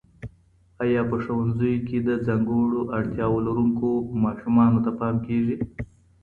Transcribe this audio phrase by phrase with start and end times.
[0.83, 3.89] آیا په ښوونځیو کي د ځانګړو اړتیاوو لرونکو
[4.23, 5.55] ماسومانو ته پام کیږي؟